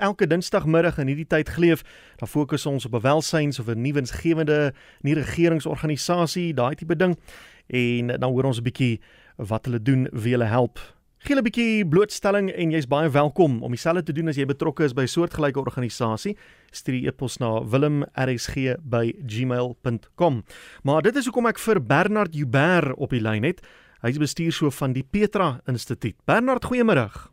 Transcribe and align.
Elke 0.00 0.24
Dinsdagmiddag 0.24 0.96
in 1.02 1.10
hierdie 1.10 1.26
tyd 1.28 1.50
geleef, 1.52 1.82
dan 2.16 2.28
fokus 2.28 2.64
ons 2.66 2.86
op 2.88 2.94
'n 2.94 3.00
welsyns 3.04 3.58
of 3.60 3.68
'n 3.68 3.82
nuwensgewende 3.82 4.72
nie 5.02 5.14
regeringsorganisasie, 5.14 6.54
daai 6.54 6.74
tipe 6.74 6.96
ding. 6.96 7.18
En 7.66 8.06
dan 8.06 8.32
hoor 8.32 8.44
ons 8.44 8.58
'n 8.58 8.62
bietjie 8.62 9.00
wat 9.36 9.64
hulle 9.64 9.82
doen, 9.82 10.08
wie 10.12 10.32
hulle 10.32 10.44
help. 10.44 10.78
Gee 11.18 11.36
'n 11.36 11.42
bietjie 11.42 11.88
blootstelling 11.88 12.50
en 12.50 12.70
jy's 12.70 12.86
baie 12.86 13.10
welkom 13.10 13.62
om 13.62 13.70
dieselfde 13.70 14.02
te 14.02 14.12
doen 14.12 14.28
as 14.28 14.36
jy 14.36 14.46
betrokke 14.46 14.84
is 14.84 14.94
by 14.94 15.02
'n 15.02 15.08
soortgelyke 15.08 15.60
organisasie. 15.60 16.36
Stuur 16.70 17.00
die 17.00 17.06
e-pos 17.06 17.38
na 17.38 17.62
wilmrsg@gmail.com. 17.62 20.44
Maar 20.82 21.02
dit 21.02 21.16
is 21.16 21.24
hoekom 21.24 21.46
ek 21.46 21.58
vir 21.58 21.82
Bernard 21.82 22.34
Joubert 22.34 22.94
op 22.96 23.10
die 23.10 23.20
lyn 23.20 23.42
het. 23.42 23.66
Hy 24.00 24.08
is 24.08 24.18
bestuurshoof 24.18 24.74
van 24.74 24.92
die 24.92 25.04
Petra 25.04 25.60
Instituut. 25.66 26.16
Bernard, 26.24 26.64
goeiemôre. 26.64 27.30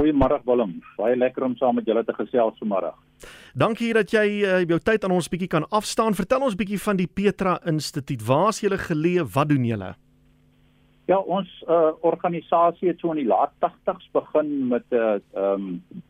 Goeiemôre 0.00 0.40
Willem. 0.46 0.78
Baie 0.96 1.16
lekker 1.16 1.44
om 1.44 1.56
saam 1.60 1.76
met 1.76 1.88
julle 1.88 2.02
te 2.08 2.14
gesels 2.16 2.56
vanmôre. 2.62 2.92
Dankie 3.60 3.90
dat 3.92 4.12
jy 4.14 4.26
uh, 4.40 4.60
jou 4.64 4.78
tyd 4.80 5.04
aan 5.04 5.12
ons 5.12 5.28
bietjie 5.28 5.50
kan 5.52 5.66
afstaan. 5.76 6.16
Vertel 6.16 6.46
ons 6.46 6.56
bietjie 6.56 6.80
van 6.80 6.96
die 6.96 7.08
Petra 7.20 7.58
Instituut. 7.68 8.24
Waar 8.24 8.48
is 8.54 8.62
julle 8.64 8.78
geleë? 8.80 9.26
Wat 9.34 9.50
doen 9.52 9.66
julle? 9.68 9.90
Ja, 11.10 11.18
ons 11.18 11.50
uh, 11.66 11.90
organisasie 12.06 12.92
het 12.92 13.02
so 13.02 13.12
in 13.12 13.20
die 13.24 13.28
laat 13.28 13.52
80's 13.60 14.08
begin 14.16 14.70
met 14.72 14.86
'n 14.88 14.96
uh, 14.96 15.18
ehm 15.36 15.68
um, 15.68 16.00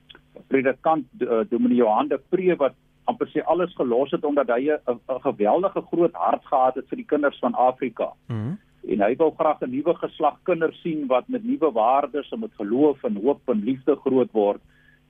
predikant 0.50 1.06
uh, 1.22 1.42
Dominee 1.50 1.82
Johan 1.82 2.08
de 2.08 2.18
Pre 2.30 2.56
wat 2.56 2.74
amper 3.10 3.26
sê 3.30 3.42
alles 3.44 3.74
gelos 3.74 4.10
het 4.10 4.24
omdat 4.24 4.50
hy 4.54 4.70
'n 4.70 5.20
geweldige 5.26 5.82
groot 5.90 6.14
hart 6.14 6.44
gehad 6.46 6.74
het 6.74 6.88
vir 6.88 6.96
die 6.96 7.10
kinders 7.10 7.38
van 7.38 7.54
Afrika. 7.54 8.12
Mm 8.26 8.58
en 8.88 9.00
hy 9.00 9.14
wil 9.16 9.30
graag 9.30 9.60
'n 9.60 9.70
nuwe 9.70 9.94
geslag 9.94 10.38
kinders 10.42 10.80
sien 10.82 11.06
wat 11.06 11.28
met 11.28 11.44
nuwe 11.44 11.72
waardes 11.72 12.30
en 12.32 12.40
met 12.40 12.54
geloof 12.56 13.04
en 13.04 13.16
hoop 13.16 13.40
en 13.48 13.64
liefde 13.64 13.96
groot 13.96 14.32
word 14.32 14.60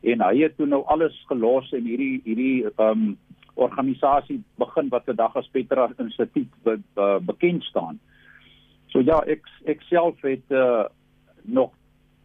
en 0.03 0.21
hy 0.21 0.37
het 0.43 0.57
toe 0.57 0.67
nou 0.67 0.83
alles 0.87 1.17
gelos 1.29 1.73
en 1.73 1.85
hierdie 1.85 2.21
hierdie 2.25 2.67
um 2.79 3.19
organisasie 3.61 4.41
begin 4.57 4.89
wat 4.89 5.05
vandag 5.05 5.37
as 5.37 5.49
Petra 5.53 5.91
Instituut 5.99 6.49
be, 6.65 6.79
be, 6.95 7.09
bekend 7.27 7.65
staan. 7.65 7.99
So 8.89 9.03
ja, 9.05 9.21
ek 9.29 9.45
ek 9.69 9.85
self 9.91 10.23
het 10.25 10.55
uh, 10.55 10.87
nog 11.45 11.75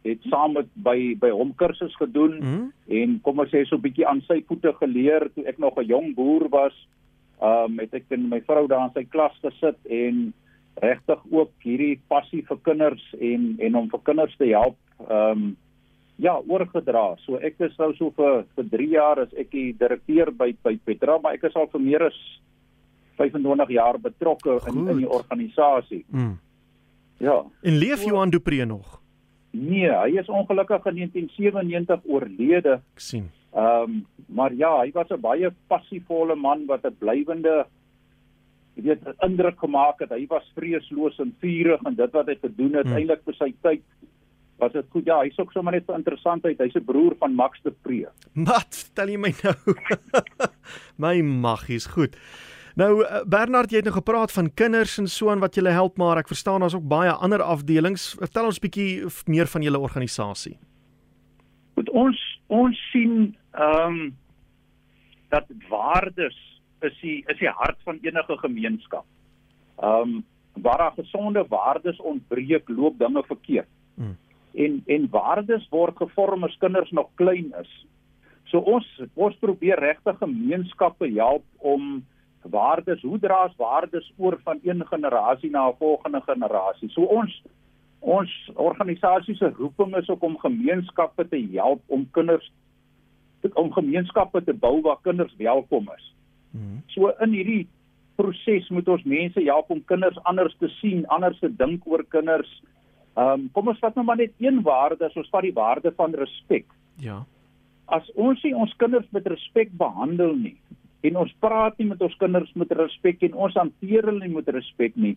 het 0.06 0.22
saam 0.30 0.54
met 0.54 0.70
by 0.86 1.16
by 1.20 1.32
hom 1.34 1.54
kursus 1.58 1.96
gedoen 2.02 2.40
mm 2.40 2.64
en 2.86 3.16
kom 3.26 3.40
ons 3.42 3.50
sê 3.50 3.64
so 3.66 3.80
'n 3.80 3.82
bietjie 3.82 4.06
aan 4.06 4.20
sy 4.28 4.44
voete 4.46 4.70
geleer 4.78 5.24
toe 5.34 5.44
ek 5.50 5.58
nog 5.58 5.78
'n 5.82 5.90
jong 5.90 6.14
boer 6.16 6.46
was. 6.50 6.76
Um 7.42 7.80
het 7.80 7.94
ek 7.94 8.06
in 8.14 8.30
my 8.30 8.42
vrou 8.46 8.68
daar 8.68 8.86
in 8.88 8.94
sy 8.94 9.04
klas 9.10 9.34
gesit 9.42 9.80
en 9.90 10.34
regtig 10.82 11.20
ook 11.32 11.52
hierdie 11.64 12.00
passie 12.08 12.42
vir 12.48 12.58
kinders 12.64 13.04
en 13.20 13.56
en 13.60 13.76
om 13.76 13.90
vir 13.90 14.02
kinders 14.04 14.36
te 14.38 14.50
help 14.52 14.78
ehm 15.10 15.32
um, 15.32 15.54
ja 16.16 16.38
oorgedra. 16.48 17.16
So 17.26 17.40
ek 17.44 17.60
is 17.60 17.76
nou 17.78 17.92
so 17.98 18.12
vir 18.16 18.46
vir 18.56 18.68
3 18.72 18.88
jaar 18.94 19.20
as 19.20 19.34
ek 19.36 19.52
die 19.52 19.74
direkteur 19.76 20.32
by 20.32 20.54
by 20.64 20.78
Petra, 20.86 21.20
maar 21.20 21.36
ek 21.36 21.44
is 21.50 21.56
al 21.56 21.68
vir 21.74 21.84
meer 21.84 22.08
as 22.08 22.20
25 23.20 23.72
jaar 23.76 24.00
betrokke 24.00 24.60
in 24.72 24.88
in 24.88 25.04
die 25.04 25.10
organisasie. 25.10 26.06
Mm. 26.10 26.38
Ja. 27.24 27.44
En 27.64 27.78
leef 27.80 28.02
so, 28.02 28.10
Johan 28.10 28.30
Dupree 28.30 28.66
nog? 28.66 29.02
Nee, 29.52 29.92
hy 29.92 30.20
is 30.20 30.28
ongelukkig 30.28 30.86
in 30.92 30.96
1997 30.96 32.08
oorlede. 32.12 32.80
Ek 32.96 33.04
sien. 33.12 33.32
Ehm 33.56 33.84
um, 33.84 34.04
maar 34.28 34.54
ja, 34.54 34.72
hy 34.82 34.92
was 34.92 35.12
'n 35.12 35.22
baie 35.22 35.52
passievolle 35.68 36.36
man 36.36 36.66
wat 36.66 36.86
'n 36.86 36.96
blywende 37.00 37.66
jy 38.76 38.84
weet 38.84 39.06
'n 39.08 39.26
indruk 39.26 39.60
gemaak 39.60 40.00
het. 40.00 40.10
Hy 40.12 40.26
was 40.28 40.52
vreesloos 40.56 41.20
en 41.20 41.36
vurig 41.40 41.82
en 41.86 41.96
dit 41.96 42.12
wat 42.12 42.28
hy 42.28 42.38
gedoen 42.42 42.74
het 42.74 42.88
hmm. 42.88 42.98
eintlik 42.98 43.24
vir 43.26 43.34
sy 43.34 43.54
tyd 43.62 43.82
was 44.58 44.72
dit 44.72 44.86
goed. 44.90 45.06
Ja, 45.06 45.20
hy's 45.20 45.38
ook 45.40 45.52
sommer 45.52 45.74
net 45.76 45.86
vir 45.86 45.96
interessantheid. 45.96 46.60
Hy's 46.60 46.76
'n 46.76 46.86
broer 46.86 47.16
van 47.20 47.36
Max 47.36 47.60
de 47.64 47.72
Pre. 47.72 48.08
Wat 48.34 48.74
stel 48.74 49.08
jy 49.08 49.18
my 49.18 49.34
nou? 49.44 49.56
my 51.06 51.22
maggies, 51.22 51.86
goed. 51.86 52.16
Nou 52.76 53.04
eh, 53.04 53.24
Bernard, 53.24 53.72
jy 53.72 53.78
het 53.78 53.88
nou 53.88 53.96
gepraat 53.96 54.32
van 54.32 54.54
kinders 54.54 54.98
en 55.00 55.08
so 55.08 55.32
en 55.32 55.40
wat 55.40 55.56
julle 55.56 55.72
help, 55.72 55.98
maar 55.98 56.18
ek 56.18 56.28
verstaan 56.28 56.60
daar's 56.60 56.76
ook 56.76 56.88
baie 56.88 57.12
ander 57.12 57.42
afdelings. 57.42 58.16
Vertel 58.20 58.46
ons 58.46 58.60
bietjie 58.60 59.06
meer 59.26 59.48
van 59.48 59.62
julle 59.62 59.80
organisasie. 59.80 60.58
Goed, 61.76 61.90
ons 61.90 62.20
ons 62.48 62.78
sien 62.92 63.36
ehm 63.56 63.96
um, 63.96 64.16
dat 65.30 65.48
waardes 65.70 66.36
is 66.86 67.00
die 67.02 67.24
is 67.28 67.38
die 67.40 67.50
hart 67.50 67.78
van 67.84 68.00
enige 68.02 68.38
gemeenskap. 68.38 69.06
Ehm 69.78 70.02
um, 70.02 70.24
waar 70.56 70.78
daar 70.78 70.92
gesonde 70.96 71.46
waardes 71.50 71.98
ontbreek, 72.00 72.70
loop 72.70 73.00
dinge 73.00 73.24
verkeerd. 73.24 73.68
Hmm. 73.96 74.18
En 74.54 74.84
en 74.86 75.10
waardes 75.10 75.68
word 75.70 75.98
gevorm 75.98 76.44
as 76.44 76.58
kinders 76.58 76.92
nog 76.92 77.10
klein 77.16 77.54
is. 77.62 77.86
So 78.44 78.60
ons 78.60 78.88
ons 79.14 79.36
probeer 79.40 79.80
regtig 79.80 80.18
gemeenskappe 80.18 81.10
help 81.12 81.44
om 81.58 82.06
waardes, 82.42 83.02
hoe 83.02 83.20
draas 83.20 83.56
waardes 83.58 84.12
oor 84.18 84.40
van 84.44 84.60
een 84.64 84.86
generasie 84.88 85.50
na 85.50 85.68
'n 85.70 85.78
volgende 85.78 86.22
generasie. 86.22 86.90
So 86.90 87.02
ons 87.02 87.42
ons 88.00 88.52
organisasie 88.54 89.36
se 89.36 89.50
roeping 89.58 89.96
is 89.96 90.10
ook 90.10 90.24
om 90.24 90.38
gemeenskappe 90.40 91.28
te 91.28 91.48
help 91.52 91.82
om 91.86 92.08
kinders 92.12 92.52
om 93.54 93.72
gemeenskappe 93.72 94.44
te 94.44 94.54
bou 94.54 94.82
waar 94.82 94.98
kinders 95.02 95.36
welkom 95.38 95.90
is. 95.96 96.15
Mhm. 96.56 96.82
So 96.94 97.12
in 97.24 97.36
hierdie 97.36 97.68
proses 98.16 98.70
moet 98.72 98.88
ons 98.88 99.04
mense 99.04 99.44
help 99.44 99.72
om 99.74 99.84
kinders 99.92 100.18
anders 100.24 100.56
te 100.60 100.70
sien, 100.80 101.06
anders 101.12 101.40
te 101.40 101.52
dink 101.52 101.86
oor 101.88 102.04
kinders. 102.16 102.50
Ehm 103.16 103.46
um, 103.46 103.48
kom 103.56 103.72
ons 103.72 103.80
vat 103.84 103.96
nou 103.96 104.06
maar 104.08 104.20
net 104.20 104.34
een 104.44 104.62
waarde, 104.64 105.12
ons 105.16 105.32
vat 105.32 105.46
die 105.46 105.56
waarde 105.56 105.92
van 105.96 106.16
respek. 106.20 106.66
Ja. 107.04 107.24
As 107.86 108.08
ons 108.16 108.42
nie 108.44 108.56
ons 108.56 108.74
kinders 108.82 109.08
met 109.16 109.28
respek 109.28 109.72
behandel 109.78 110.36
nie 110.36 110.58
en 111.06 111.20
ons 111.22 111.34
praat 111.40 111.78
nie 111.78 111.86
met 111.86 112.02
ons 112.02 112.16
kinders 112.18 112.52
met 112.58 112.72
respek 112.74 113.22
en 113.28 113.36
ons 113.48 113.58
hanteer 113.60 114.08
hulle 114.10 114.24
nie 114.24 114.34
met 114.34 114.48
respek 114.50 114.96
nie, 114.98 115.14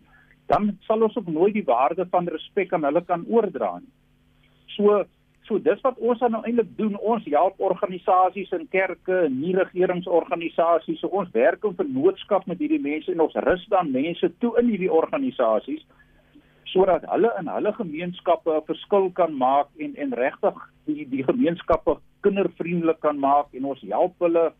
dan 0.52 0.74
sal 0.84 1.02
ons 1.06 1.16
ook 1.16 1.30
nooit 1.32 1.54
die 1.56 1.64
waarde 1.64 2.04
van 2.12 2.28
respek 2.28 2.74
aan 2.76 2.84
hulle 2.84 3.00
kan 3.08 3.24
oordra 3.32 3.78
nie. 3.78 3.94
So 4.76 5.04
So 5.48 5.56
dis 5.64 5.80
wat 5.80 5.96
ons 6.04 6.20
nou 6.20 6.42
eintlik 6.44 6.74
doen. 6.76 6.96
Ons 7.00 7.24
help 7.32 7.62
organisasies 7.64 8.50
en 8.52 8.66
kerke 8.68 9.22
en 9.24 9.38
nie 9.40 9.54
regeringsorganisasies. 9.56 11.00
So 11.00 11.08
ons 11.20 11.30
werk 11.32 11.64
in 11.64 11.76
vennootskap 11.78 12.44
met 12.50 12.60
hierdie 12.60 12.82
mense 12.84 13.08
en 13.12 13.24
ons 13.24 13.38
rus 13.46 13.64
dan 13.72 13.88
mense 13.94 14.28
toe 14.44 14.52
in 14.60 14.68
hierdie 14.72 14.92
organisasies 14.92 15.86
sodat 16.68 17.06
hulle 17.08 17.30
in 17.40 17.46
hulle 17.48 17.70
gemeenskappe 17.72 18.52
'n 18.52 18.66
verskil 18.68 19.06
kan 19.16 19.32
maak 19.32 19.68
en 19.84 19.96
en 19.96 20.12
regtig 20.12 20.56
die 20.84 21.06
die 21.08 21.24
gemeenskappe 21.24 21.96
kindervriendelik 22.20 23.00
kan 23.00 23.18
maak 23.18 23.48
en 23.56 23.64
ons 23.72 23.80
help 23.88 24.12
hulle 24.20 24.52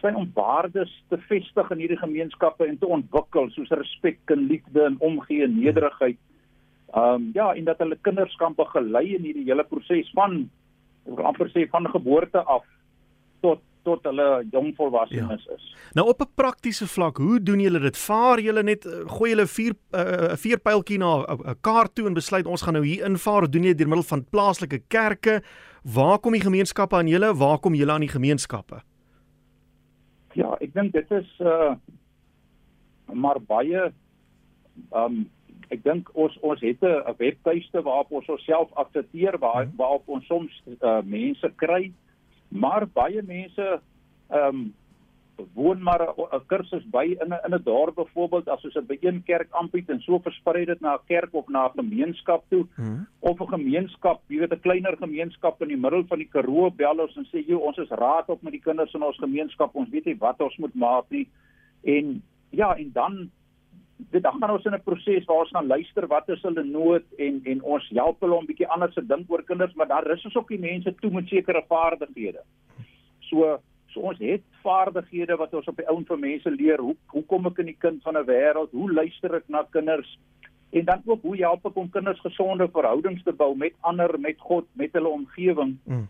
sy 0.00 0.12
om 0.14 0.30
waardes 0.34 0.92
te 1.10 1.18
vestig 1.26 1.70
in 1.70 1.82
hierdie 1.82 1.98
gemeenskappe 2.04 2.66
en 2.66 2.78
te 2.78 2.86
ontwikkel 2.86 3.50
soos 3.50 3.74
respek 3.82 4.20
en 4.30 4.46
liefde 4.46 4.84
en 4.84 5.00
omgee 5.00 5.42
en 5.44 5.58
nederigheid. 5.58 6.16
Hmm 6.16 6.30
Ehm 6.90 7.14
um, 7.14 7.30
ja, 7.34 7.52
en 7.54 7.64
dat 7.64 7.78
hulle 7.78 7.98
kinders 8.02 8.36
kan 8.36 8.54
begelei 8.54 9.14
in 9.14 9.22
hierdie 9.22 9.46
hele 9.46 9.64
proses 9.64 10.10
van 10.14 10.50
amper 11.16 11.50
sê 11.52 11.68
van 11.70 11.86
geboorte 11.88 12.42
af 12.42 12.64
tot 13.40 13.60
tot 13.82 14.04
hulle 14.04 14.26
jong 14.52 14.74
volwassenes 14.76 15.44
ja. 15.46 15.54
is. 15.54 15.68
Nou 15.94 16.08
op 16.08 16.20
'n 16.20 16.34
praktiese 16.34 16.86
vlak, 16.86 17.16
hoe 17.16 17.42
doen 17.42 17.60
julle 17.60 17.78
dit? 17.78 17.98
Vaar 17.98 18.40
julle 18.40 18.62
net 18.62 18.84
eh, 18.86 19.06
gooi 19.06 19.30
julle 19.30 19.46
vier 19.46 19.72
'n 19.72 19.96
uh, 19.96 20.36
vier 20.36 20.58
pyltjie 20.58 20.98
na 20.98 21.24
'n 21.24 21.56
kaart 21.60 21.94
toe 21.94 22.06
en 22.06 22.14
besluit 22.14 22.46
ons 22.46 22.62
gaan 22.62 22.74
nou 22.74 22.84
hier 22.84 23.04
invaar, 23.06 23.50
doen 23.50 23.64
jy 23.64 23.74
deur 23.74 23.88
middel 23.88 24.08
van 24.10 24.24
plaaslike 24.30 24.82
kerke? 24.88 25.42
Waar 25.82 26.18
kom 26.18 26.32
die 26.32 26.44
gemeenskappe 26.44 26.96
aan 26.96 27.08
julle? 27.08 27.34
Waar 27.34 27.58
kom 27.58 27.74
julle 27.74 27.92
aan 27.92 28.06
die 28.06 28.16
gemeenskappe? 28.16 28.82
Ja, 30.32 30.56
ek 30.60 30.74
dink 30.74 30.92
dit 30.92 31.10
is 31.10 31.40
uh 31.40 31.74
maar 33.12 33.40
baie 33.40 33.92
um 34.92 35.30
ek 35.70 35.84
dink 35.84 36.10
ons 36.14 36.36
ons 36.42 36.60
het 36.60 36.82
'n 36.82 37.14
webtuiste 37.18 37.82
waarop 37.82 38.12
ons 38.12 38.28
onsself 38.28 38.70
aktiveer 38.74 39.38
waar 39.38 39.66
mhm. 39.66 39.76
waarop 39.76 40.08
ons 40.08 40.26
soms 40.26 40.62
uh, 40.80 41.00
mense 41.04 41.52
kry 41.56 41.92
maar 42.48 42.86
baie 42.86 43.22
mense 43.22 43.80
ehm 44.30 44.46
um, 44.54 44.74
woon 45.54 45.82
maar 45.82 46.02
'n 46.02 46.46
kursus 46.46 46.84
by 46.90 47.16
in 47.20 47.28
'n 47.28 47.40
in 47.46 47.54
'n 47.54 47.62
dorp 47.64 47.94
byvoorbeeld 47.94 48.48
as 48.48 48.64
ons 48.64 48.74
dit 48.74 48.86
by 48.86 48.98
een 49.00 49.22
kerk 49.22 49.48
aanbied 49.50 49.90
en 49.90 50.00
so 50.00 50.18
versprei 50.18 50.64
dit 50.64 50.80
na 50.80 50.94
'n 50.94 51.06
kerk 51.06 51.34
of 51.34 51.48
na 51.48 51.66
'n 51.66 51.78
gemeenskap 51.80 52.44
toe 52.48 52.66
hmm. 52.74 53.06
of 53.18 53.40
'n 53.40 53.48
gemeenskap, 53.48 54.20
jy 54.28 54.38
weet 54.38 54.52
'n 54.52 54.60
kleiner 54.60 54.96
gemeenskap 54.96 55.62
in 55.62 55.68
die 55.68 55.76
middel 55.76 56.04
van 56.04 56.18
die 56.18 56.28
Karoo 56.28 56.70
bel 56.70 57.00
ons 57.00 57.16
en 57.16 57.24
sê 57.24 57.46
jy 57.46 57.54
ons 57.54 57.78
is 57.78 57.88
raad 57.88 58.28
op 58.28 58.42
met 58.42 58.52
die 58.52 58.62
kinders 58.62 58.94
in 58.94 59.02
ons 59.02 59.16
gemeenskap, 59.16 59.74
ons 59.74 59.90
weet 59.90 60.04
nie 60.04 60.18
wat 60.18 60.40
ons 60.40 60.56
moet 60.56 60.74
maak 60.74 61.04
nie 61.08 61.28
en 61.84 62.22
ja 62.50 62.76
en 62.76 62.92
dan 62.92 63.30
dit 64.10 64.22
dan 64.22 64.38
gaan 64.40 64.50
ons 64.50 64.64
in 64.64 64.74
'n 64.74 64.82
proses 64.82 65.24
waar 65.24 65.42
ons 65.44 65.50
gaan 65.50 65.66
luister 65.66 66.06
wat 66.06 66.28
is 66.28 66.42
hulle 66.42 66.64
nood 66.64 67.04
en 67.18 67.40
en 67.44 67.62
ons 67.62 67.88
help 67.88 68.20
hulle 68.20 68.34
om 68.34 68.46
bietjie 68.46 68.68
anders 68.68 68.94
te 68.94 69.06
dink 69.06 69.30
oor 69.30 69.42
kinders, 69.42 69.74
maar 69.74 69.88
daar 69.88 70.10
is 70.10 70.24
ons 70.24 70.36
ook 70.36 70.48
die 70.48 70.58
mense 70.58 70.94
toe 70.94 71.10
met 71.10 71.28
sekere 71.28 71.64
vaardighede. 71.68 72.42
So 73.20 73.58
so 73.92 74.00
ons 74.00 74.18
het 74.18 74.42
vaardighede 74.62 75.36
wat 75.36 75.54
ons 75.54 75.66
op 75.66 75.76
die 75.76 75.88
ouen 75.88 76.06
vir 76.06 76.18
mense 76.18 76.50
leer. 76.50 76.78
Hoe 76.78 76.96
hoe 77.06 77.24
kom 77.24 77.46
ek 77.46 77.58
in 77.58 77.66
die 77.66 77.78
kind 77.78 78.02
van 78.02 78.16
'n 78.16 78.26
wêreld? 78.26 78.70
Hoe 78.70 78.92
luister 78.92 79.34
ek 79.34 79.48
na 79.48 79.66
kinders? 79.70 80.18
En 80.70 80.84
dan 80.84 81.02
ook 81.04 81.22
hoe 81.22 81.36
help 81.36 81.66
ek 81.66 81.76
om 81.76 81.90
kinders 81.90 82.20
gesonde 82.20 82.68
verhoudings 82.68 83.22
te 83.22 83.32
bou 83.32 83.56
met 83.56 83.72
ander, 83.80 84.20
met 84.20 84.38
God, 84.38 84.66
met 84.72 84.92
hulle 84.92 85.08
omgewing? 85.08 85.78
Mm. 85.84 86.08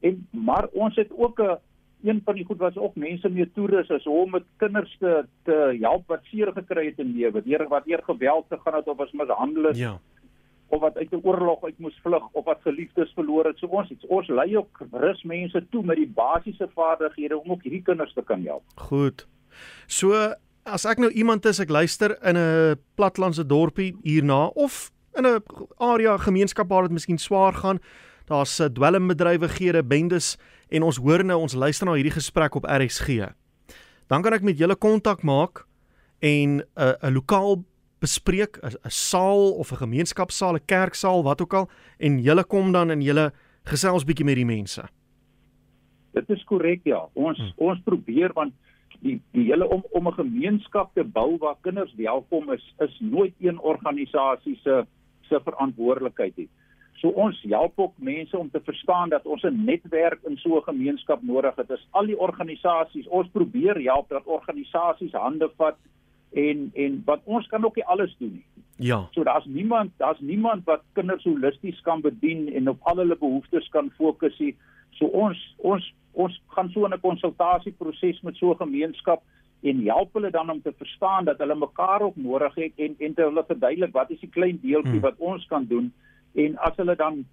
En 0.00 0.26
maar 0.30 0.68
ons 0.72 0.96
het 0.96 1.10
ook 1.10 1.40
'n 1.40 1.58
een 2.04 2.20
van 2.24 2.34
die 2.34 2.44
goed 2.44 2.58
was 2.58 2.76
ook 2.76 2.96
mense 2.96 3.28
mee 3.28 3.50
toerus 3.52 3.88
is 3.88 4.06
om 4.06 4.30
met 4.30 4.44
kinders 4.56 4.96
te 4.98 5.24
te 5.44 5.76
help 5.80 6.08
wat 6.08 6.24
seer 6.30 6.52
gekry 6.52 6.86
het 6.86 6.98
in 6.98 7.14
lewe, 7.16 7.42
deur 7.42 7.68
wat 7.68 7.86
eer 7.86 8.02
geweld 8.04 8.48
te 8.48 8.58
gaan 8.64 8.74
het 8.74 8.88
of 8.88 8.96
was 8.96 9.12
mishandel 9.12 9.68
is. 9.68 9.78
Ja. 9.78 9.98
of 10.68 10.80
wat 10.80 10.96
uit 10.96 11.12
'n 11.12 11.20
oorlog 11.22 11.64
uit 11.64 11.78
moes 11.78 11.98
vlug 12.02 12.22
of 12.32 12.44
wat 12.44 12.60
geliefdes 12.60 13.12
verloor 13.12 13.44
het. 13.44 13.58
So 13.58 13.66
ons 13.66 13.92
ons 14.08 14.28
lei 14.28 14.56
ook 14.56 14.80
rus 14.90 15.22
mense 15.22 15.66
toe 15.70 15.84
met 15.84 15.96
die 15.96 16.12
basiese 16.14 16.68
vaardighede 16.74 17.38
om 17.38 17.50
ook 17.50 17.62
hierdie 17.62 17.82
kinders 17.82 18.12
te 18.12 18.22
kan 18.22 18.44
help. 18.44 18.62
Goed. 18.74 19.26
So 19.86 20.34
as 20.64 20.84
ek 20.84 20.98
nou 20.98 21.10
iemand 21.10 21.44
is, 21.44 21.60
ek 21.60 21.68
luister 21.68 22.16
in 22.22 22.36
'n 22.36 22.76
platlandse 22.94 23.46
dorpie 23.46 23.96
hierna 24.02 24.46
of 24.46 24.90
in 25.14 25.26
'n 25.26 25.42
area 25.78 26.16
gemeenskap 26.16 26.68
waar 26.68 26.82
dit 26.82 26.92
miskien 26.92 27.18
swaar 27.18 27.52
gaan, 27.52 27.78
daar's 28.26 28.56
dwelmbedrywighede, 28.56 29.84
bendes 29.84 30.36
en 30.68 30.82
ons 30.82 30.96
hoor 30.96 31.24
nou 31.24 31.38
ons 31.44 31.54
luister 31.54 31.86
na 31.86 31.96
hierdie 31.98 32.14
gesprek 32.14 32.56
op 32.56 32.64
RSG. 32.64 33.30
Dan 34.08 34.22
kan 34.22 34.32
ek 34.36 34.42
met 34.42 34.58
julle 34.58 34.76
kontak 34.76 35.22
maak 35.22 35.66
en 36.20 36.60
'n 36.60 36.62
uh, 36.76 36.94
'n 37.02 37.12
lokaal 37.12 37.64
bespreek, 38.00 38.58
'n 38.62 38.76
'n 38.84 38.90
saal 38.90 39.52
of 39.52 39.72
'n 39.72 39.82
gemeenskapsaal, 39.84 40.54
'n 40.54 40.66
kerksaal, 40.66 41.22
wat 41.22 41.40
ook 41.40 41.54
al 41.54 41.68
en 41.98 42.20
julle 42.20 42.44
kom 42.44 42.72
dan 42.72 42.90
en 42.90 43.00
julle 43.00 43.32
gesels 43.64 44.04
bietjie 44.04 44.24
met 44.24 44.36
die 44.36 44.44
mense. 44.44 44.82
Dit 46.12 46.30
is 46.30 46.44
korrek 46.44 46.84
ja. 46.84 47.08
Ons 47.12 47.38
hmm. 47.38 47.52
ons 47.56 47.80
probeer 47.84 48.32
want 48.32 48.52
die 49.00 49.20
die 49.32 49.46
hele 49.50 49.68
om 49.68 49.84
om 49.90 50.08
'n 50.08 50.12
gemeenskap 50.12 50.94
te 50.94 51.04
bou 51.04 51.36
waar 51.38 51.56
kinders 51.60 51.94
welkom 51.94 52.52
is 52.52 52.74
is 52.78 52.98
nooit 53.00 53.34
een 53.40 53.58
organisasie 53.58 54.58
se 54.62 54.86
se 55.28 55.40
verantwoordelikheid 55.44 56.36
nie. 56.36 56.48
So 57.00 57.08
ons 57.08 57.40
help 57.48 57.78
ook 57.78 57.92
mense 57.96 58.38
om 58.38 58.50
te 58.50 58.60
verstaan 58.64 59.08
dat 59.08 59.26
ons 59.26 59.42
'n 59.42 59.64
netwerk 59.64 60.20
in 60.22 60.36
so 60.36 60.56
'n 60.56 60.62
gemeenskap 60.62 61.22
nodig 61.22 61.56
het. 61.56 61.68
Dit 61.68 61.78
is 61.78 61.86
al 61.90 62.06
die 62.06 62.18
organisasies. 62.18 63.08
Ons 63.08 63.28
probeer 63.28 63.82
help 63.82 64.08
dat 64.08 64.24
organisasies 64.24 65.12
hande 65.12 65.50
vat 65.56 65.76
en 66.32 66.70
en 66.74 67.02
wat 67.04 67.20
ons 67.24 67.46
kan 67.46 67.64
ook 67.64 67.76
nie 67.76 67.84
alles 67.84 68.16
doen 68.18 68.32
nie. 68.32 68.44
Ja. 68.76 69.08
So 69.10 69.22
daar's 69.22 69.44
niemand, 69.44 69.90
daar's 69.96 70.20
niemand 70.20 70.64
wat 70.64 70.82
kinders 70.92 71.24
holisties 71.24 71.80
kan 71.80 72.00
bedien 72.00 72.52
en 72.52 72.68
op 72.68 72.78
al 72.82 72.96
hulle 72.96 73.16
behoeftes 73.16 73.68
kan 73.68 73.90
fokus 73.90 74.38
nie. 74.38 74.56
So 74.90 75.06
ons 75.06 75.54
ons 75.56 75.94
ons 76.12 76.42
gaan 76.46 76.70
so 76.70 76.86
'n 76.86 77.00
konsultasieproses 77.00 78.20
met 78.20 78.36
so 78.36 78.50
'n 78.50 78.56
gemeenskap 78.56 79.22
en 79.62 79.86
help 79.86 80.12
hulle 80.12 80.30
dan 80.30 80.50
om 80.50 80.62
te 80.62 80.72
verstaan 80.76 81.24
dat 81.24 81.38
hulle 81.38 81.54
mekaar 81.54 82.00
ook 82.00 82.16
nodig 82.16 82.54
het 82.54 82.72
en 82.76 82.94
en 82.98 83.14
te 83.14 83.22
hulle 83.22 83.44
verduidelik 83.46 83.92
wat 83.92 84.10
is 84.10 84.20
die 84.20 84.28
klein 84.28 84.58
deeltjie 84.62 84.90
hmm. 84.90 85.00
wat 85.00 85.18
ons 85.18 85.46
kan 85.46 85.66
doen 85.66 85.92
en 86.34 86.56
as 86.66 86.76
hulle 86.80 86.96
dan 86.98 87.24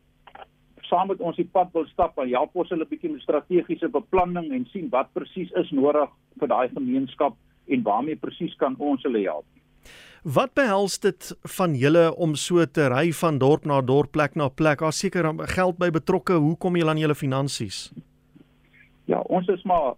saam 0.89 1.07
met 1.07 1.21
ons 1.24 1.38
die 1.39 1.48
pad 1.48 1.71
wil 1.74 1.88
stap, 1.92 2.15
dan 2.19 2.30
help 2.33 2.56
ons 2.57 2.69
hulle 2.74 2.88
bietjie 2.89 3.12
met 3.13 3.24
strategiese 3.24 3.88
beplanning 3.94 4.51
en 4.51 4.68
sien 4.74 4.89
wat 4.92 5.12
presies 5.15 5.51
is 5.62 5.71
nodig 5.75 6.12
vir 6.42 6.51
daai 6.51 6.68
gemeenskap 6.74 7.38
en 7.71 7.83
waarmee 7.88 8.19
presies 8.19 8.56
kan 8.59 8.75
ons 8.80 9.03
hulle 9.07 9.24
help. 9.24 9.48
Wat 10.21 10.53
behels 10.53 11.00
dit 11.01 11.31
van 11.57 11.74
julle 11.74 12.03
om 12.13 12.36
so 12.38 12.65
te 12.69 12.86
ry 12.94 13.07
van 13.24 13.39
dorp 13.42 13.65
na 13.65 13.80
dorp, 13.81 14.12
plek 14.13 14.36
na 14.38 14.51
plek? 14.53 14.83
Daar 14.83 14.94
seker 14.94 15.25
geld 15.56 15.80
by 15.81 15.89
betrokke. 15.89 16.38
Hoe 16.38 16.54
kom 16.62 16.77
julle 16.77 16.94
aan 16.94 17.01
julle 17.01 17.18
finansies? 17.18 17.89
Ja, 19.09 19.24
ons 19.33 19.50
is 19.50 19.63
maar 19.65 19.95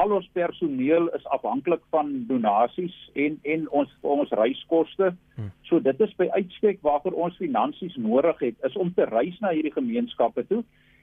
al 0.00 0.14
ons 0.16 0.28
personeel 0.36 1.08
is 1.16 1.26
afhanklik 1.36 1.82
van 1.94 2.12
donasies 2.28 2.94
en 3.24 3.38
en 3.54 3.66
ons 3.80 3.90
ons 4.16 4.32
reiskoste. 4.40 5.10
Hmm. 5.36 5.50
So 5.68 5.80
dit 5.84 6.00
is 6.06 6.14
by 6.20 6.28
uitstek 6.36 6.80
waarvoor 6.86 7.18
ons 7.26 7.36
finansies 7.40 7.96
nodig 7.96 8.38
het 8.46 8.68
is 8.68 8.76
om 8.76 8.94
te 8.94 9.08
reis 9.10 9.36
na 9.44 9.52
hierdie 9.56 9.74
gemeenskappe 9.76 10.46
toe. 10.48 10.62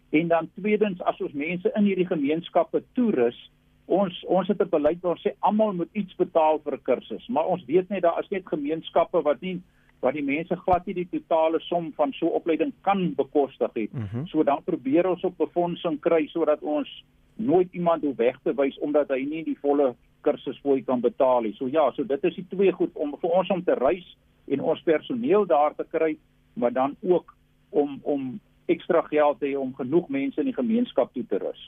En 0.10 0.28
dan 0.34 0.50
tweedens 0.56 1.02
as 1.12 1.22
ons 1.22 1.36
mense 1.36 1.72
in 1.76 1.88
hierdie 1.90 2.08
gemeenskappe 2.08 2.84
toerus, 3.00 3.38
ons 3.86 4.24
ons 4.28 4.48
het 4.48 4.62
'n 4.62 4.70
beleid 4.70 5.02
waar 5.02 5.16
ons 5.16 5.26
sê 5.28 5.36
almal 5.40 5.74
moet 5.74 5.94
iets 5.94 6.16
betaal 6.16 6.60
vir 6.64 6.74
'n 6.74 6.86
kursus, 6.90 7.28
maar 7.28 7.46
ons 7.46 7.66
weet 7.66 7.90
net 7.90 8.02
daar 8.02 8.20
is 8.20 8.30
net 8.30 8.48
gemeenskappe 8.48 9.22
wat 9.22 9.42
nie 9.42 9.60
wat 10.02 10.14
die 10.14 10.24
mense 10.24 10.56
glad 10.56 10.86
nie 10.86 10.94
die 10.94 11.10
totale 11.12 11.60
som 11.60 11.92
van 11.98 12.12
so 12.14 12.28
opleiding 12.28 12.74
kan 12.82 13.14
bekostig 13.16 13.72
het. 13.74 13.94
Mm 13.94 14.08
-hmm. 14.12 14.28
So 14.28 14.44
dan 14.44 14.64
probeer 14.64 15.10
ons 15.10 15.24
op 15.24 15.38
befondsing 15.38 16.00
kry 16.00 16.28
sodat 16.28 16.62
ons 16.62 17.04
nooit 17.38 17.74
iemand 17.74 18.04
hoe 18.04 18.16
weg 18.16 18.40
te 18.44 18.54
wys 18.54 18.78
omdat 18.80 19.10
hy 19.14 19.22
nie 19.30 19.44
die 19.44 19.58
volle 19.62 19.94
kursus 20.22 20.60
fooi 20.64 20.82
kan 20.84 21.02
betaal 21.02 21.46
nie. 21.46 21.54
So 21.58 21.70
ja, 21.72 21.92
so 21.96 22.04
dit 22.04 22.24
is 22.24 22.36
die 22.36 22.46
twee 22.50 22.72
goed 22.72 22.94
om 22.94 23.16
vir 23.22 23.36
ons 23.42 23.50
om 23.54 23.64
te 23.64 23.76
reis 23.78 24.08
en 24.48 24.64
ons 24.64 24.84
personeel 24.88 25.46
daar 25.46 25.76
te 25.76 25.86
kry, 25.92 26.16
maar 26.54 26.74
dan 26.74 26.96
ook 27.02 27.36
om 27.70 28.00
om 28.04 28.40
ekstra 28.68 29.02
geld 29.08 29.40
te 29.40 29.48
hê 29.48 29.56
om 29.56 29.76
genoeg 29.76 30.10
mense 30.12 30.40
in 30.42 30.50
die 30.50 30.58
gemeenskap 30.58 31.14
toe 31.14 31.24
te 31.30 31.40
rus. 31.40 31.62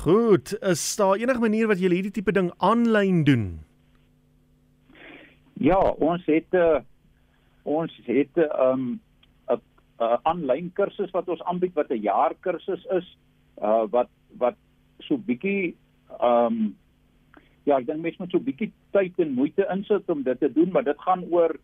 Goed, 0.00 0.54
is 0.64 0.84
daar 0.96 1.20
enige 1.20 1.42
manier 1.42 1.68
wat 1.68 1.82
jy 1.82 1.90
hierdie 1.92 2.14
tipe 2.16 2.32
ding 2.32 2.48
aanlyn 2.64 3.24
doen? 3.28 3.44
Ja, 5.60 5.80
ons 6.00 6.24
het 6.24 6.48
'n 6.52 6.56
uh, 6.56 6.80
ons 7.62 7.92
het 8.06 8.36
'n 8.36 8.48
um, 8.64 9.00
'n 10.00 10.18
aanlyn 10.24 10.70
kursus 10.72 11.12
wat 11.12 11.28
ons 11.28 11.42
aanbied 11.42 11.74
wat 11.74 11.90
'n 11.90 12.00
jaar 12.00 12.34
kursus 12.40 12.84
is, 12.98 13.16
uh 13.62 13.84
wat 13.90 14.08
wat 14.38 14.56
so 15.06 15.16
bietjie 15.16 15.74
ehm 16.18 16.46
um, 16.46 16.76
ja, 17.68 17.76
ek 17.78 17.86
dink 17.86 18.02
mense 18.02 18.22
moet 18.22 18.32
so 18.32 18.40
bietjie 18.42 18.70
tyd 18.96 19.18
en 19.20 19.36
moeite 19.36 19.66
insit 19.72 20.08
om 20.10 20.22
dit 20.26 20.38
te 20.40 20.48
doen, 20.52 20.70
maar 20.72 20.84
dit 20.84 21.06
gaan 21.06 21.24
oor 21.30 21.56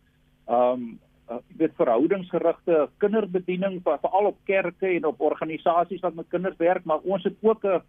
ehm 0.47 0.73
um, 0.73 0.99
uh, 1.29 1.41
dit 1.59 1.73
verhoudingsgerigte 1.75 2.87
kinderbediening 3.03 3.81
veral 3.83 4.31
op 4.31 4.37
kerke 4.45 4.87
en 4.87 5.05
op 5.09 5.21
organisasies 5.21 6.03
wat 6.05 6.15
met 6.15 6.29
kinders 6.31 6.57
werk, 6.57 6.85
maar 6.85 7.03
ons 7.03 7.23
het 7.23 7.35
ook 7.41 7.65
'n 7.65 7.81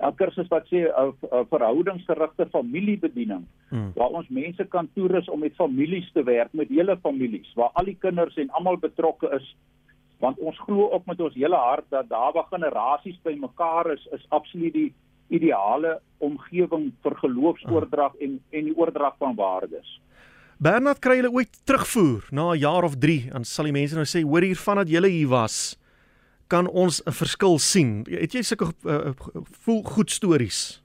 'n 0.00 0.14
kursus 0.16 0.48
wat 0.48 0.64
sê 0.72 0.88
'n 0.88 1.46
verhoudingsgerigte 1.50 2.46
familiebediening 2.52 3.44
hmm. 3.68 3.92
waar 3.94 4.08
ons 4.08 4.28
mense 4.28 4.64
kan 4.64 4.88
toerus 4.94 5.28
om 5.28 5.40
met 5.40 5.54
families 5.54 6.10
te 6.12 6.22
werk, 6.22 6.52
met 6.52 6.68
hele 6.68 6.96
families 7.02 7.52
waar 7.54 7.70
al 7.72 7.84
die 7.84 7.98
kinders 8.00 8.36
en 8.36 8.50
almal 8.50 8.76
betrokke 8.76 9.28
is 9.36 9.56
want 10.24 10.40
ons 10.40 10.58
glo 10.66 10.88
ook 10.96 11.06
met 11.10 11.20
ons 11.20 11.36
hele 11.36 11.60
hart 11.68 11.88
dat 11.92 12.08
daar 12.08 12.32
waar 12.32 12.48
generasies 12.50 13.20
bymekaar 13.22 13.92
is 13.92 14.06
is 14.16 14.24
absoluut 14.28 14.72
die 14.72 14.90
ideale 15.28 15.98
omgewing 16.18 16.90
vir 17.04 17.16
geloofsoordrag 17.22 18.16
en 18.24 18.40
en 18.50 18.68
die 18.70 18.76
oordrag 18.76 19.16
van 19.18 19.36
waardes. 19.36 20.00
Bernard 20.64 21.00
kry 21.04 21.18
hulle 21.18 21.32
ooit 21.32 21.60
terugvoer 21.68 22.28
na 22.30 22.52
'n 22.52 22.58
jaar 22.58 22.84
of 22.84 22.96
3 22.96 23.30
en 23.34 23.44
sal 23.44 23.68
die 23.68 23.78
mense 23.80 23.96
nou 23.98 24.06
sê 24.06 24.22
hoor 24.22 24.46
hiervan 24.46 24.76
dat 24.82 24.88
julle 24.88 25.08
hier 25.08 25.28
was 25.28 25.76
kan 26.48 26.68
ons 26.68 27.02
'n 27.02 27.12
verskil 27.12 27.58
sien. 27.58 28.04
Het 28.08 28.32
jy 28.32 28.42
sulke 28.42 28.72
uh, 28.84 29.12
voel 29.64 29.82
goed 29.82 30.10
stories? 30.10 30.82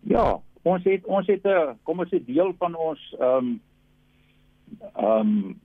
Ja, 0.00 0.40
ons 0.62 0.84
het 0.84 1.04
ons 1.04 1.26
het 1.26 1.44
'n 1.44 1.78
kom 1.82 1.98
ons 1.98 2.10
sê 2.10 2.24
deel 2.24 2.54
van 2.58 2.74
ons 2.74 3.00
ehm 3.18 3.36
um, 3.36 3.60
ehm 4.94 5.20
um, 5.20 5.60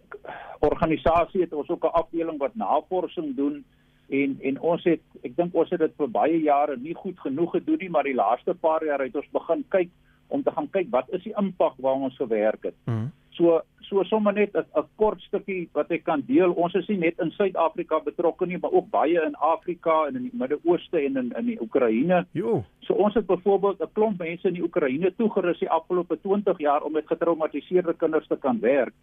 organisasie 0.60 1.42
het 1.42 1.54
ons 1.54 1.70
ook 1.70 1.84
'n 1.84 1.98
afdeling 2.02 2.38
wat 2.38 2.56
navorsing 2.56 3.36
doen 3.36 3.64
en 4.10 4.38
en 4.42 4.60
ons 4.60 4.84
het 4.84 5.02
ek 5.22 5.36
dink 5.36 5.56
ons 5.56 5.70
het 5.70 5.80
dit 5.80 5.94
vir 5.98 6.10
baie 6.10 6.42
jare 6.42 6.78
nie 6.78 6.94
goed 6.94 7.20
genoeg 7.20 7.52
gedoen 7.52 7.78
nie 7.80 7.90
maar 7.90 8.04
die 8.04 8.16
laaste 8.16 8.54
paar 8.54 8.86
jaar 8.86 9.00
het 9.00 9.16
ons 9.16 9.32
begin 9.32 9.64
kyk 9.70 9.90
om 10.28 10.44
te 10.44 10.52
gaan 10.52 10.70
kyk 10.70 10.90
wat 10.90 11.10
is 11.10 11.24
die 11.24 11.34
impak 11.38 11.78
waar 11.78 11.94
ons 11.94 12.16
gewerk 12.16 12.64
het. 12.64 12.76
Mm. 12.86 13.12
So 13.40 13.62
so 13.90 14.04
sommer 14.04 14.34
net 14.34 14.56
'n 14.56 14.86
kort 14.98 15.22
stukkie 15.22 15.70
wat 15.74 15.92
ek 15.92 16.04
kan 16.04 16.22
deel. 16.28 16.52
Ons 16.52 16.76
is 16.76 16.88
nie 16.90 16.98
net 16.98 17.20
in 17.20 17.32
Suid-Afrika 17.32 18.00
betrokke 18.06 18.46
nie, 18.46 18.58
maar 18.58 18.72
ook 18.72 18.90
baie 18.92 19.22
in 19.26 19.36
Afrika 19.36 20.06
en 20.08 20.16
in 20.16 20.24
die 20.30 20.38
Midde-Ooste 20.42 21.00
en 21.00 21.18
in 21.18 21.32
in 21.38 21.46
die 21.46 21.62
Oekraïne. 21.62 22.26
Jo. 22.34 22.64
So 22.86 22.94
ons 22.94 23.14
het 23.14 23.26
byvoorbeeld 23.26 23.82
'n 23.82 23.94
klomp 23.94 24.20
mense 24.20 24.48
in 24.48 24.54
die 24.54 24.64
Oekraïne 24.64 25.14
toegerus 25.16 25.60
die 25.60 25.70
afgelope 25.70 26.20
20 26.22 26.60
jaar 26.60 26.84
om 26.84 26.92
met 26.92 27.08
getraumatiseerde 27.08 27.94
kinders 27.94 28.28
te 28.28 28.38
kan 28.38 28.60
werk. 28.60 28.94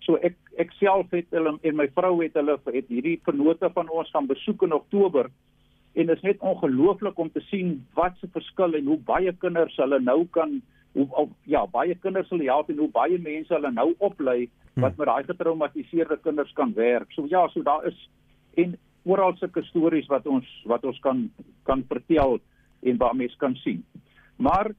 So 0.00 0.16
ek 0.16 0.34
ek 0.56 0.72
self 0.72 1.10
het 1.10 1.26
hulle 1.30 1.58
en 1.62 1.76
my 1.76 1.88
vrou 1.88 2.22
het 2.22 2.34
hulle 2.34 2.58
het 2.64 2.88
hierdie 2.88 3.20
vennote 3.24 3.70
van 3.74 3.88
ons 3.88 4.10
gaan 4.10 4.26
besoek 4.26 4.62
in 4.62 4.72
Oktober 4.72 5.30
en 5.94 6.06
dit 6.06 6.16
is 6.16 6.22
net 6.22 6.40
ongelooflik 6.40 7.18
om 7.18 7.30
te 7.30 7.40
sien 7.40 7.86
wat 7.94 8.16
se 8.20 8.28
verskil 8.32 8.74
en 8.74 8.86
hoe 8.86 8.98
baie 8.98 9.32
kinders 9.32 9.76
hulle 9.76 10.00
nou 10.00 10.26
kan 10.26 10.62
hoe 10.96 11.06
of, 11.22 11.32
ja 11.44 11.64
baie 11.70 11.94
kinders 12.00 12.30
hulle 12.32 12.48
help 12.48 12.70
en 12.72 12.80
hoe 12.84 12.90
baie 12.92 13.18
mense 13.22 13.54
hulle 13.54 13.72
nou 13.72 13.92
oplei 13.98 14.48
wat 14.76 14.92
hmm. 14.92 14.98
met 14.98 15.08
daai 15.08 15.28
getraumatiseerde 15.28 16.18
kinders 16.24 16.52
kan 16.56 16.72
werk. 16.76 17.12
So 17.16 17.28
ja, 17.30 17.46
so 17.52 17.62
daar 17.62 17.86
is 17.88 17.98
en 18.60 18.76
oral 19.04 19.36
sulke 19.36 19.62
stories 19.68 20.08
wat 20.12 20.26
ons 20.26 20.48
wat 20.68 20.84
ons 20.84 20.98
kan 21.04 21.28
kan 21.68 21.84
vertel 21.88 22.38
en 22.82 22.98
waar 23.00 23.16
mense 23.16 23.38
kan 23.40 23.56
sien. 23.64 23.84
Maar 24.36 24.72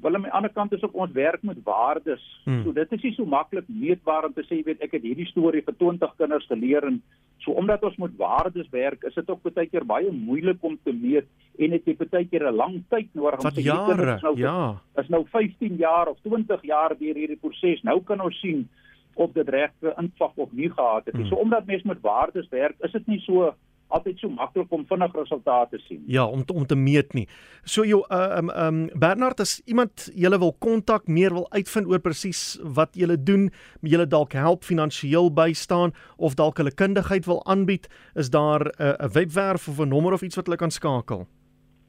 Wel 0.00 0.14
aan 0.14 0.26
die 0.26 0.32
ander 0.32 0.52
kant 0.52 0.72
is 0.76 0.82
ook 0.84 0.94
ons 0.94 1.12
werk 1.16 1.42
met 1.42 1.62
waardes. 1.64 2.24
Hmm. 2.44 2.62
So 2.62 2.72
dit 2.72 2.90
is 2.92 3.02
nie 3.02 3.12
so 3.16 3.24
maklik 3.24 3.68
meetbaar 3.68 4.26
om 4.28 4.34
te 4.36 4.44
sê 4.44 4.58
jy 4.58 4.66
weet 4.66 4.82
ek 4.84 4.96
het 4.98 5.06
hierdie 5.06 5.28
storie 5.30 5.62
vir 5.64 5.76
20 5.80 6.16
kinders 6.20 6.48
geleer 6.50 6.84
en 6.84 6.98
so 7.38 7.52
omdat 7.52 7.82
ons 7.82 7.96
met 7.96 8.16
waardes 8.16 8.68
werk, 8.70 9.02
is 9.02 9.14
dit 9.14 9.30
ook 9.30 9.42
baie 9.54 9.68
keer 9.70 9.84
baie 9.86 10.12
moeilik 10.12 10.62
om 10.64 10.78
te 10.82 10.92
meet 10.92 11.26
en 11.58 11.70
dit 11.70 11.86
het 11.86 12.10
baie 12.10 12.28
keer 12.28 12.48
'n 12.48 12.56
lang 12.56 12.82
tyd 12.88 13.08
nodig 13.12 13.44
om 13.44 13.50
te 13.50 13.62
sê 13.62 13.76
kinders 13.86 14.22
nou 14.22 14.36
ja. 14.38 14.80
is 14.96 15.08
nou 15.08 15.24
15 15.28 15.76
jaar 15.76 16.08
of 16.08 16.18
20 16.22 16.62
jaar 16.62 16.96
deur 16.98 17.14
hierdie 17.14 17.40
proses. 17.40 17.82
Nou 17.82 18.02
kan 18.02 18.20
ons 18.20 18.40
sien 18.40 18.68
of 19.14 19.32
dit 19.32 19.48
regte 19.48 19.94
impak 19.96 20.32
of 20.36 20.52
nie 20.52 20.70
gehad 20.70 21.04
het 21.04 21.14
nie. 21.14 21.22
Hmm. 21.22 21.30
So 21.30 21.40
omdat 21.40 21.66
mense 21.66 21.86
met 21.86 22.00
waardes 22.00 22.48
werk, 22.48 22.76
is 22.80 22.92
dit 22.92 23.06
nie 23.06 23.20
so 23.20 23.54
altyd 23.88 24.18
so 24.18 24.28
maklik 24.28 24.72
om 24.74 24.84
vinnig 24.88 25.12
resultate 25.14 25.76
te 25.76 25.82
sien. 25.86 26.02
Ja, 26.10 26.26
om 26.26 26.44
te, 26.44 26.52
om 26.52 26.66
te 26.66 26.76
meet 26.76 27.14
nie. 27.14 27.28
So 27.64 27.84
jou 27.86 28.02
uh, 28.10 28.38
um 28.38 28.50
um 28.50 28.88
Bernard 28.98 29.40
as 29.40 29.62
iemand 29.64 30.10
julle 30.14 30.38
wil 30.38 30.56
kontak, 30.58 31.06
meer 31.06 31.34
wil 31.34 31.46
uitvind 31.50 31.86
oor 31.86 32.00
presies 32.02 32.58
wat 32.62 32.96
julle 32.98 33.22
doen, 33.22 33.50
julle 33.80 34.06
dalk 34.06 34.32
help 34.32 34.64
finansiëel 34.64 35.32
bystaan 35.34 35.92
of 36.16 36.34
dalk 36.34 36.56
hulle 36.58 36.74
kundigheid 36.74 37.26
wil 37.26 37.46
aanbied, 37.46 37.88
is 38.14 38.30
daar 38.30 38.66
'n 38.66 38.72
uh, 38.82 39.08
webwerf 39.12 39.68
of 39.68 39.80
'n 39.80 39.88
nommer 39.88 40.12
of 40.12 40.22
iets 40.22 40.36
wat 40.36 40.46
hulle 40.46 40.58
kan 40.58 40.70
skakel? 40.70 41.26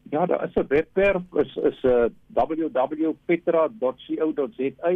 Ja, 0.10 0.26
daar 0.26 0.44
is 0.44 0.56
'n 0.56 0.68
webwerf 0.68 1.22
is 1.34 1.56
is 1.56 1.84
'n 1.84 1.88
uh, 1.88 2.06
www.petra.co.za. 2.28 4.94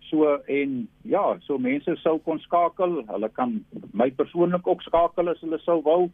So 0.00 0.40
en 0.46 0.88
ja, 1.02 1.36
so 1.40 1.58
mense 1.58 1.96
sou 1.96 2.18
kon 2.18 2.38
skakel. 2.38 3.02
Hulle 3.06 3.28
kan 3.28 3.64
my 3.92 4.10
persoonlik 4.10 4.66
ook 4.66 4.82
skakel 4.82 5.28
as 5.28 5.40
hulle 5.40 5.58
sou 5.58 5.82
wou. 5.82 6.10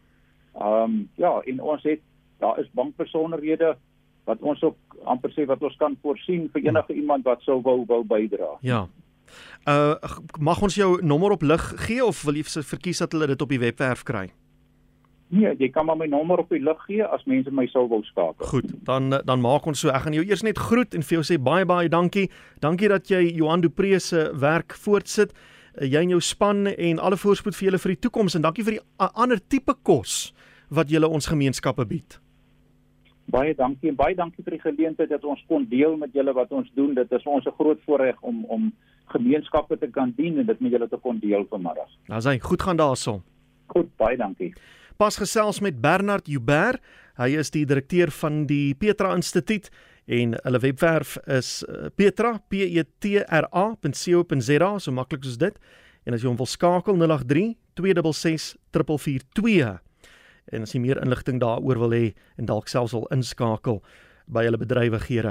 Ehm 0.54 0.82
um, 0.82 1.08
ja, 1.16 1.40
en 1.44 1.60
ons 1.60 1.82
het 1.82 2.00
daar 2.38 2.58
is 2.60 2.70
bankbesonderhede 2.72 3.76
wat 4.24 4.38
ons 4.40 4.62
ook 4.62 4.76
amper 5.04 5.32
sê 5.34 5.46
wat 5.46 5.62
ons 5.62 5.76
kan 5.76 5.96
voorsien 6.02 6.48
vir 6.52 6.68
enige 6.68 6.94
iemand 6.94 7.24
wat 7.24 7.42
sou 7.46 7.60
wou 7.62 7.82
wou 7.86 8.02
bydra. 8.04 8.56
Ja. 8.60 8.86
Uh 9.66 9.94
mag 10.38 10.62
ons 10.62 10.74
jou 10.74 10.98
nommer 11.04 11.30
op 11.30 11.42
lig 11.42 11.64
gee 11.86 12.04
of 12.04 12.22
wil 12.26 12.38
jy 12.38 12.44
verkies 12.44 13.02
dat 13.02 13.12
hulle 13.12 13.30
dit 13.32 13.42
op 13.42 13.48
die 13.48 13.62
webwerf 13.62 14.02
kry? 14.02 14.30
Nee, 15.32 15.54
jy 15.56 15.70
kan 15.72 15.86
maar 15.88 15.96
my 15.96 16.06
nommer 16.06 16.42
op 16.42 16.50
die 16.52 16.60
lig 16.60 16.82
gee 16.86 17.04
as 17.08 17.24
mense 17.24 17.50
my 17.50 17.64
sou 17.72 17.86
wou 17.88 18.02
skakel. 18.04 18.46
Goed, 18.46 18.68
dan 18.84 19.08
dan 19.24 19.40
maak 19.40 19.66
ons 19.66 19.80
so. 19.80 19.88
Ek 19.88 20.04
gaan 20.04 20.18
jou 20.18 20.24
eers 20.26 20.44
net 20.44 20.60
groet 20.60 20.94
en 20.94 21.02
vir 21.02 21.18
jou 21.18 21.24
sê 21.24 21.38
baie 21.40 21.64
baie 21.64 21.88
dankie. 21.88 22.28
Dankie 22.60 22.90
dat 22.92 23.08
jy 23.08 23.24
Johan 23.30 23.64
Dupree 23.64 24.00
se 24.00 24.28
werk 24.36 24.76
voortsit. 24.84 25.32
Eh, 25.80 25.88
jy 25.88 26.02
en 26.04 26.12
jou 26.12 26.20
span 26.20 26.66
en 26.66 26.98
alle 26.98 27.16
voorspoed 27.16 27.56
vir 27.56 27.70
julle 27.70 27.80
vir 27.80 27.94
die 27.94 28.02
toekoms 28.04 28.36
en 28.36 28.44
dankie 28.44 28.64
vir 28.64 28.76
die 28.76 28.84
ander 28.98 29.40
tipe 29.40 29.74
kos 29.82 30.34
wat 30.72 30.90
julle 30.90 31.08
ons 31.08 31.28
gemeenskappe 31.28 31.86
bied. 31.86 32.18
Baie 33.32 33.54
dankie 33.54 33.92
en 33.92 33.96
baie 33.96 34.16
dankie 34.18 34.42
vir 34.44 34.56
die 34.56 34.64
geleentheid 34.64 35.12
dat 35.12 35.24
ons 35.24 35.44
kon 35.48 35.64
deel 35.68 35.96
met 35.96 36.12
julle 36.16 36.32
wat 36.36 36.52
ons 36.52 36.68
doen. 36.74 36.94
Dit 36.94 37.12
is 37.12 37.26
ons 37.26 37.46
'n 37.46 37.56
groot 37.58 37.80
voorreg 37.86 38.20
om 38.20 38.44
om 38.44 38.72
gemeenskappe 39.12 39.78
te 39.78 39.90
kan 39.90 40.12
dien 40.16 40.38
en 40.38 40.46
dit 40.46 40.60
met 40.60 40.72
julle 40.72 40.88
te 40.88 40.96
kon 40.96 41.18
deel 41.18 41.44
vanmiddag. 41.50 41.88
Nou 42.08 42.20
sê, 42.20 42.40
goed 42.40 42.62
gaan 42.62 42.76
daarson. 42.76 43.22
Goed, 43.66 43.88
baie 43.96 44.16
dankie 44.16 44.54
pas 45.02 45.16
gesels 45.18 45.58
met 45.60 45.80
Bernard 45.82 46.28
Joubert. 46.30 46.78
Hy 47.18 47.34
is 47.40 47.50
die 47.50 47.64
direkteur 47.66 48.12
van 48.22 48.44
die 48.46 48.72
Petra 48.78 49.12
Instituut 49.16 49.66
en 50.06 50.36
hulle 50.44 50.60
webwerf 50.62 51.16
is 51.30 51.60
eh, 51.66 51.88
petra 51.98 52.36
p 52.50 52.64
e 52.66 52.84
t 53.02 53.18
r 53.22 53.48
a.co.za 53.50 54.70
so 54.78 54.94
maklik 54.94 55.26
soos 55.26 55.40
dit. 55.42 55.58
En 56.06 56.14
as 56.14 56.22
jy 56.22 56.30
hom 56.30 56.38
wil 56.38 56.50
skakel 56.50 56.98
083 56.98 57.56
266 57.78 58.54
442 58.70 59.91
en 60.50 60.66
as 60.66 60.74
jy 60.74 60.80
meer 60.82 61.00
inligting 61.02 61.38
daaroor 61.40 61.78
wil 61.78 61.94
hê 61.94 62.14
en 62.36 62.50
dalk 62.50 62.68
selfs 62.68 62.94
wil 62.96 63.06
inskakel 63.14 63.82
by 64.26 64.44
hulle 64.46 64.58
bedrywighede 64.58 65.30